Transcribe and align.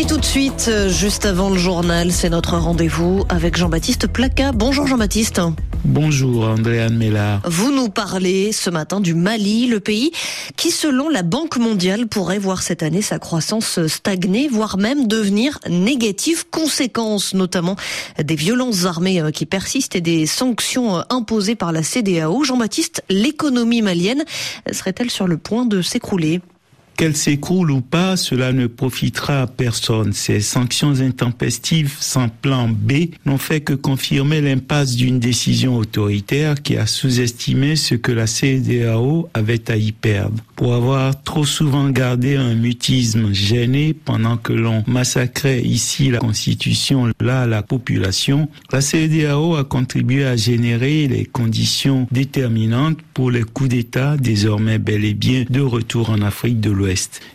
Et 0.00 0.06
tout 0.06 0.16
de 0.16 0.24
suite, 0.24 0.68
euh, 0.68 0.88
juste 0.88 1.26
avant 1.26 1.50
le 1.50 1.58
journal, 1.58 2.10
c'est 2.10 2.30
notre 2.30 2.56
rendez-vous 2.56 3.26
avec 3.28 3.58
Jean-Baptiste 3.58 4.06
Placa. 4.06 4.50
Bonjour 4.52 4.86
Jean-Baptiste. 4.86 5.42
Bonjour 5.84 6.48
Andréane 6.48 6.96
Mella. 6.96 7.42
Vous 7.44 7.70
nous 7.70 7.90
parlez 7.90 8.50
ce 8.52 8.70
matin 8.70 9.00
du 9.00 9.12
Mali, 9.12 9.66
le 9.66 9.78
pays 9.78 10.10
qui, 10.56 10.70
selon 10.70 11.10
la 11.10 11.22
Banque 11.22 11.58
mondiale, 11.58 12.06
pourrait 12.06 12.38
voir 12.38 12.62
cette 12.62 12.82
année 12.82 13.02
sa 13.02 13.18
croissance 13.18 13.86
stagner, 13.88 14.48
voire 14.48 14.78
même 14.78 15.06
devenir 15.06 15.58
négative. 15.68 16.46
Conséquence 16.50 17.34
notamment 17.34 17.76
des 18.18 18.36
violences 18.36 18.86
armées 18.86 19.20
euh, 19.20 19.30
qui 19.30 19.44
persistent 19.44 19.96
et 19.96 20.00
des 20.00 20.24
sanctions 20.24 20.96
euh, 20.96 21.02
imposées 21.10 21.56
par 21.56 21.72
la 21.72 21.82
CDAO. 21.82 22.42
Jean-Baptiste, 22.42 23.04
l'économie 23.10 23.82
malienne 23.82 24.24
serait-elle 24.72 25.10
sur 25.10 25.26
le 25.26 25.36
point 25.36 25.66
de 25.66 25.82
s'écrouler? 25.82 26.40
Qu'elle 27.00 27.16
s'écroule 27.16 27.70
ou 27.70 27.80
pas, 27.80 28.18
cela 28.18 28.52
ne 28.52 28.66
profitera 28.66 29.40
à 29.40 29.46
personne. 29.46 30.12
Ces 30.12 30.42
sanctions 30.42 31.00
intempestives 31.00 31.96
sans 31.98 32.28
plan 32.28 32.68
B 32.68 33.14
n'ont 33.24 33.38
fait 33.38 33.62
que 33.62 33.72
confirmer 33.72 34.42
l'impasse 34.42 34.96
d'une 34.96 35.18
décision 35.18 35.78
autoritaire 35.78 36.60
qui 36.60 36.76
a 36.76 36.84
sous-estimé 36.84 37.74
ce 37.76 37.94
que 37.94 38.12
la 38.12 38.26
CDAO 38.26 39.30
avait 39.32 39.70
à 39.70 39.78
y 39.78 39.92
perdre. 39.92 40.44
Pour 40.56 40.74
avoir 40.74 41.22
trop 41.22 41.46
souvent 41.46 41.88
gardé 41.88 42.36
un 42.36 42.54
mutisme 42.54 43.32
gêné 43.32 43.94
pendant 43.94 44.36
que 44.36 44.52
l'on 44.52 44.84
massacrait 44.86 45.62
ici 45.62 46.10
la 46.10 46.18
Constitution, 46.18 47.10
là 47.18 47.46
la 47.46 47.62
population, 47.62 48.50
la 48.72 48.82
CDAO 48.82 49.56
a 49.56 49.64
contribué 49.64 50.26
à 50.26 50.36
générer 50.36 51.08
les 51.08 51.24
conditions 51.24 52.06
déterminantes 52.10 52.98
pour 53.14 53.30
les 53.30 53.42
coups 53.42 53.70
d'État 53.70 54.18
désormais 54.18 54.78
bel 54.78 55.06
et 55.06 55.14
bien 55.14 55.46
de 55.48 55.62
retour 55.62 56.10
en 56.10 56.20
Afrique 56.20 56.60
de 56.60 56.70
l'Ouest. 56.70 56.89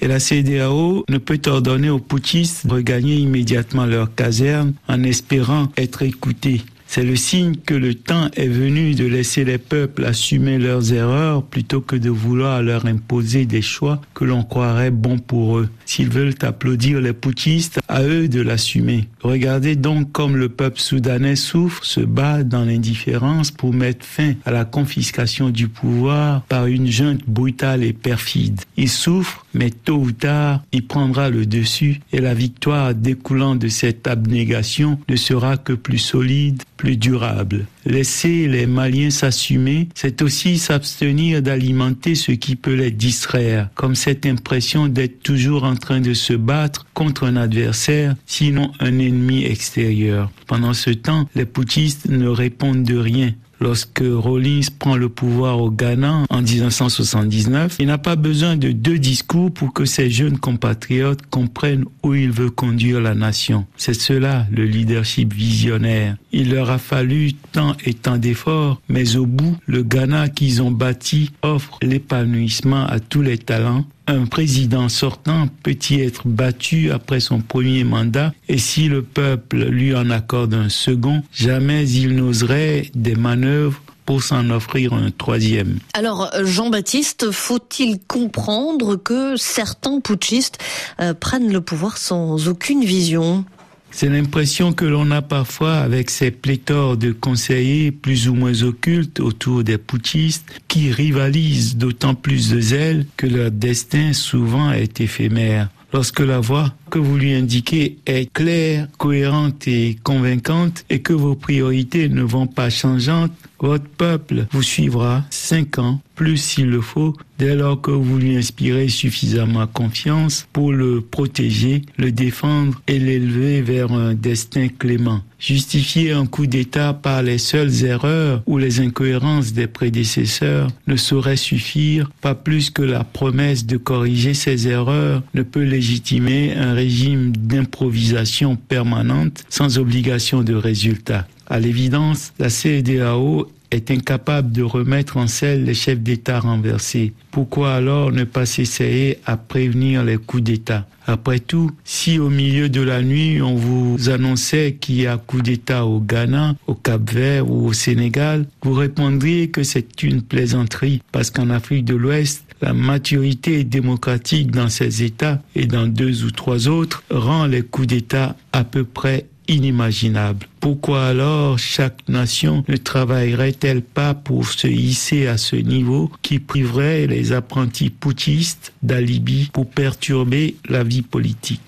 Et 0.00 0.08
la 0.08 0.20
CDAO 0.20 1.04
ne 1.08 1.18
peut 1.18 1.40
ordonner 1.46 1.90
aux 1.90 1.98
putschistes 1.98 2.66
de 2.66 2.74
regagner 2.74 3.16
immédiatement 3.16 3.86
leur 3.86 4.14
caserne 4.14 4.74
en 4.88 5.02
espérant 5.02 5.68
être 5.76 6.02
écoutés. 6.02 6.62
C'est 6.90 7.04
le 7.04 7.16
signe 7.16 7.54
que 7.54 7.74
le 7.74 7.94
temps 7.94 8.30
est 8.34 8.48
venu 8.48 8.94
de 8.94 9.04
laisser 9.04 9.44
les 9.44 9.58
peuples 9.58 10.06
assumer 10.06 10.58
leurs 10.58 10.94
erreurs 10.94 11.42
plutôt 11.42 11.82
que 11.82 11.96
de 11.96 12.08
vouloir 12.08 12.62
leur 12.62 12.86
imposer 12.86 13.44
des 13.44 13.60
choix 13.60 14.00
que 14.14 14.24
l'on 14.24 14.42
croirait 14.42 14.90
bons 14.90 15.18
pour 15.18 15.58
eux. 15.58 15.68
S'ils 15.84 16.08
veulent 16.08 16.34
applaudir 16.40 17.02
les 17.02 17.12
putschistes, 17.12 17.78
à 17.88 18.02
eux 18.04 18.26
de 18.26 18.40
l'assumer. 18.40 19.06
Regardez 19.20 19.76
donc 19.76 20.12
comme 20.12 20.38
le 20.38 20.48
peuple 20.48 20.80
soudanais 20.80 21.36
souffre, 21.36 21.84
se 21.84 22.00
bat 22.00 22.42
dans 22.42 22.64
l'indifférence 22.64 23.50
pour 23.50 23.74
mettre 23.74 24.06
fin 24.06 24.32
à 24.46 24.50
la 24.50 24.64
confiscation 24.64 25.50
du 25.50 25.68
pouvoir 25.68 26.42
par 26.44 26.66
une 26.66 26.86
junte 26.86 27.20
brutale 27.26 27.84
et 27.84 27.92
perfide. 27.92 28.62
Il 28.78 28.88
souffre, 28.88 29.44
mais 29.52 29.70
tôt 29.70 29.98
ou 29.98 30.12
tard, 30.12 30.62
il 30.72 30.86
prendra 30.86 31.28
le 31.28 31.44
dessus 31.44 32.00
et 32.12 32.20
la 32.20 32.32
victoire 32.32 32.94
découlant 32.94 33.56
de 33.56 33.68
cette 33.68 34.06
abnégation 34.06 34.98
ne 35.06 35.16
sera 35.16 35.58
que 35.58 35.74
plus 35.74 35.98
solide, 35.98 36.62
plus 36.78 36.96
durable. 36.96 37.66
Laisser 37.84 38.48
les 38.48 38.66
Maliens 38.66 39.10
s'assumer, 39.10 39.88
c'est 39.94 40.22
aussi 40.22 40.56
s'abstenir 40.56 41.42
d'alimenter 41.42 42.14
ce 42.14 42.32
qui 42.32 42.56
peut 42.56 42.74
les 42.74 42.90
distraire, 42.90 43.68
comme 43.74 43.94
cette 43.94 44.24
impression 44.24 44.88
d'être 44.88 45.22
toujours 45.22 45.64
en 45.64 45.74
train 45.74 46.00
de 46.00 46.14
se 46.14 46.32
battre 46.32 46.86
contre 46.94 47.24
un 47.24 47.36
adversaire, 47.36 48.14
sinon 48.24 48.72
un 48.80 48.98
ennemi 48.98 49.44
extérieur. 49.44 50.30
Pendant 50.46 50.72
ce 50.72 50.90
temps, 50.90 51.28
les 51.34 51.44
putschistes 51.44 52.08
ne 52.08 52.28
répondent 52.28 52.84
de 52.84 52.96
rien 52.96 53.34
lorsque 53.60 54.02
Rawlings 54.02 54.70
prend 54.78 54.96
le 54.96 55.08
pouvoir 55.08 55.60
au 55.60 55.70
Ghana 55.70 56.24
en 56.30 56.42
1979, 56.42 57.76
il 57.78 57.86
n'a 57.86 57.98
pas 57.98 58.16
besoin 58.16 58.56
de 58.56 58.72
deux 58.72 58.98
discours 58.98 59.52
pour 59.52 59.72
que 59.72 59.84
ses 59.84 60.10
jeunes 60.10 60.38
compatriotes 60.38 61.26
comprennent 61.30 61.84
où 62.02 62.14
il 62.14 62.30
veut 62.30 62.50
conduire 62.50 63.00
la 63.00 63.14
nation. 63.14 63.66
C'est 63.76 63.94
cela 63.94 64.46
le 64.50 64.64
leadership 64.64 65.32
visionnaire. 65.32 66.16
Il 66.32 66.50
leur 66.50 66.70
a 66.70 66.78
fallu 66.78 67.32
tant 67.32 67.74
et 67.84 67.94
tant 67.94 68.18
d'efforts, 68.18 68.80
mais 68.88 69.16
au 69.16 69.26
bout, 69.26 69.56
le 69.66 69.82
Ghana 69.82 70.28
qu'ils 70.28 70.62
ont 70.62 70.70
bâti 70.70 71.30
offre 71.42 71.78
l'épanouissement 71.82 72.86
à 72.86 73.00
tous 73.00 73.22
les 73.22 73.38
talents 73.38 73.84
un 74.08 74.26
président 74.26 74.88
sortant 74.88 75.48
peut-il 75.62 76.00
être 76.00 76.26
battu 76.26 76.90
après 76.90 77.20
son 77.20 77.40
premier 77.40 77.84
mandat? 77.84 78.32
Et 78.48 78.58
si 78.58 78.88
le 78.88 79.02
peuple 79.02 79.64
lui 79.66 79.94
en 79.94 80.10
accorde 80.10 80.54
un 80.54 80.68
second, 80.68 81.22
jamais 81.32 81.88
il 81.88 82.16
n'oserait 82.16 82.90
des 82.94 83.14
manœuvres 83.14 83.80
pour 84.06 84.22
s'en 84.22 84.48
offrir 84.48 84.94
un 84.94 85.10
troisième. 85.10 85.80
Alors, 85.92 86.30
Jean-Baptiste, 86.42 87.30
faut-il 87.30 87.98
comprendre 88.00 88.96
que 88.96 89.36
certains 89.36 90.00
putschistes 90.00 90.58
euh, 90.98 91.12
prennent 91.12 91.52
le 91.52 91.60
pouvoir 91.60 91.98
sans 91.98 92.48
aucune 92.48 92.82
vision? 92.82 93.44
C'est 93.90 94.08
l'impression 94.08 94.72
que 94.72 94.84
l'on 94.84 95.10
a 95.10 95.22
parfois 95.22 95.76
avec 95.76 96.10
ces 96.10 96.30
pléthores 96.30 96.96
de 96.96 97.12
conseillers 97.12 97.90
plus 97.90 98.28
ou 98.28 98.34
moins 98.34 98.62
occultes 98.62 99.20
autour 99.20 99.64
des 99.64 99.78
putschistes 99.78 100.44
qui 100.68 100.92
rivalisent 100.92 101.76
d'autant 101.76 102.14
plus 102.14 102.50
de 102.50 102.60
zèle 102.60 103.06
que 103.16 103.26
leur 103.26 103.50
destin 103.50 104.12
souvent 104.12 104.72
est 104.72 105.00
éphémère. 105.00 105.68
Lorsque 105.92 106.20
la 106.20 106.38
voix 106.38 106.74
que 106.88 106.98
vous 106.98 107.16
lui 107.16 107.34
indiquez 107.34 107.98
est 108.06 108.32
claire, 108.32 108.88
cohérente 108.98 109.68
et 109.68 109.96
convaincante 110.02 110.84
et 110.90 111.00
que 111.00 111.12
vos 111.12 111.34
priorités 111.34 112.08
ne 112.08 112.22
vont 112.22 112.46
pas 112.46 112.70
changeantes, 112.70 113.32
votre 113.60 113.88
peuple 113.88 114.46
vous 114.52 114.62
suivra 114.62 115.24
cinq 115.30 115.78
ans, 115.78 116.00
plus 116.14 116.36
s'il 116.36 116.70
le 116.70 116.80
faut, 116.80 117.14
dès 117.38 117.54
lors 117.54 117.80
que 117.80 117.90
vous 117.90 118.18
lui 118.18 118.36
inspirez 118.36 118.88
suffisamment 118.88 119.66
confiance 119.66 120.46
pour 120.52 120.72
le 120.72 121.00
protéger, 121.00 121.82
le 121.96 122.12
défendre 122.12 122.80
et 122.86 122.98
l'élever 122.98 123.62
vers 123.62 123.92
un 123.92 124.14
destin 124.14 124.68
clément. 124.68 125.22
Justifier 125.38 126.12
un 126.12 126.26
coup 126.26 126.46
d'État 126.46 126.92
par 126.92 127.22
les 127.22 127.38
seules 127.38 127.84
erreurs 127.84 128.42
ou 128.46 128.58
les 128.58 128.80
incohérences 128.80 129.52
des 129.52 129.68
prédécesseurs 129.68 130.68
ne 130.88 130.96
saurait 130.96 131.36
suffire, 131.36 132.10
pas 132.20 132.34
plus 132.34 132.70
que 132.70 132.82
la 132.82 133.04
promesse 133.04 133.64
de 133.64 133.76
corriger 133.76 134.34
ces 134.34 134.66
erreurs 134.66 135.22
ne 135.34 135.42
peut 135.42 135.62
légitimer 135.62 136.54
un 136.54 136.74
régime 136.78 137.32
d'improvisation 137.36 138.54
permanente 138.54 139.42
sans 139.48 139.78
obligation 139.78 140.42
de 140.42 140.54
résultat. 140.54 141.26
À 141.48 141.58
l'évidence, 141.58 142.32
la 142.38 142.50
CEDAO 142.50 143.50
est 143.70 143.90
incapable 143.90 144.52
de 144.52 144.62
remettre 144.62 145.16
en 145.16 145.26
selle 145.26 145.64
les 145.64 145.74
chefs 145.74 146.00
d'État 146.00 146.40
renversés. 146.40 147.12
Pourquoi 147.30 147.74
alors 147.74 148.12
ne 148.12 148.24
pas 148.24 148.46
s'essayer 148.46 149.18
à 149.26 149.36
prévenir 149.36 150.04
les 150.04 150.16
coups 150.16 150.42
d'État? 150.42 150.86
Après 151.06 151.38
tout, 151.38 151.70
si 151.84 152.18
au 152.18 152.28
milieu 152.28 152.68
de 152.68 152.82
la 152.82 153.02
nuit 153.02 153.40
on 153.40 153.54
vous 153.54 154.10
annonçait 154.10 154.76
qu'il 154.78 155.00
y 155.00 155.06
a 155.06 155.16
coup 155.16 155.40
d'État 155.40 155.86
au 155.86 156.00
Ghana, 156.00 156.54
au 156.66 156.74
Cap-Vert 156.74 157.50
ou 157.50 157.68
au 157.68 157.72
Sénégal, 157.72 158.46
vous 158.62 158.74
répondriez 158.74 159.48
que 159.48 159.62
c'est 159.62 160.02
une 160.02 160.22
plaisanterie 160.22 161.00
parce 161.12 161.30
qu'en 161.30 161.48
Afrique 161.48 161.86
de 161.86 161.94
l'Ouest, 161.94 162.44
la 162.60 162.74
maturité 162.74 163.64
démocratique 163.64 164.50
dans 164.50 164.68
ces 164.68 165.02
États 165.02 165.40
et 165.54 165.66
dans 165.66 165.86
deux 165.86 166.24
ou 166.24 166.30
trois 166.30 166.68
autres 166.68 167.02
rend 167.10 167.46
les 167.46 167.62
coups 167.62 167.86
d'État 167.86 168.36
à 168.52 168.64
peu 168.64 168.84
près 168.84 169.26
inimaginable. 169.48 170.46
Pourquoi 170.60 171.06
alors 171.06 171.58
chaque 171.58 172.08
nation 172.08 172.64
ne 172.68 172.76
travaillerait-elle 172.76 173.82
pas 173.82 174.14
pour 174.14 174.46
se 174.46 174.66
hisser 174.66 175.26
à 175.26 175.38
ce 175.38 175.56
niveau 175.56 176.10
qui 176.22 176.38
priverait 176.38 177.06
les 177.06 177.32
apprentis 177.32 177.90
poutistes 177.90 178.72
d'alibi 178.82 179.50
pour 179.52 179.68
perturber 179.68 180.56
la 180.68 180.84
vie 180.84 181.02
politique? 181.02 181.60